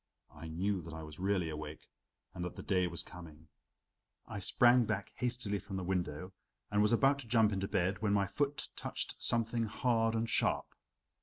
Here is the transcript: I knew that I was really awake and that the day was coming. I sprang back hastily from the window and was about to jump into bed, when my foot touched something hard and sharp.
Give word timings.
I 0.31 0.47
knew 0.47 0.81
that 0.81 0.95
I 0.95 1.03
was 1.03 1.19
really 1.19 1.47
awake 1.51 1.87
and 2.33 2.43
that 2.43 2.55
the 2.55 2.63
day 2.63 2.87
was 2.87 3.03
coming. 3.03 3.49
I 4.27 4.39
sprang 4.39 4.85
back 4.85 5.11
hastily 5.13 5.59
from 5.59 5.75
the 5.75 5.83
window 5.83 6.33
and 6.71 6.81
was 6.81 6.91
about 6.91 7.19
to 7.19 7.27
jump 7.27 7.51
into 7.53 7.67
bed, 7.67 8.01
when 8.01 8.11
my 8.13 8.25
foot 8.25 8.69
touched 8.75 9.21
something 9.21 9.65
hard 9.67 10.15
and 10.15 10.27
sharp. 10.27 10.73